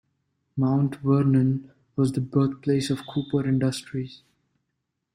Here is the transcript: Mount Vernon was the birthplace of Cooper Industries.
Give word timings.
Mount 0.57 0.95
Vernon 1.03 1.69
was 1.95 2.11
the 2.13 2.21
birthplace 2.21 2.89
of 2.89 3.05
Cooper 3.05 3.47
Industries. 3.47 4.23